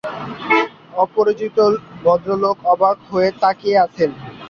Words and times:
অপরিচিত 0.95 1.57
ভদ্রলোক 2.03 2.57
অবাক 2.73 2.97
হয়ে 3.11 3.29
তাকিয়ে 3.41 3.77
আছেন। 3.85 4.09